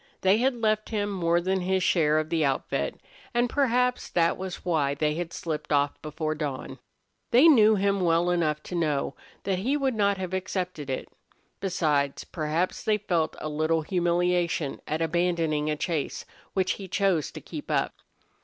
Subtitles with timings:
[0.21, 2.95] They had left him more than his share of the outfit,
[3.35, 6.79] and perhaps that was why they had slipped off before dawn.
[7.29, 11.07] They knew him well enough to know that he would not have accepted it.
[11.59, 17.39] Besides, perhaps they felt a little humiliation at abandoning a chase which he chose to
[17.39, 17.93] keep up.